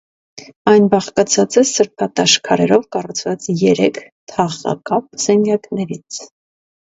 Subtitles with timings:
[0.69, 3.99] Այն բաղկացած է սրբատաշ քարերով կառուցված երեք
[4.33, 6.21] թաղակապ սենյակներից։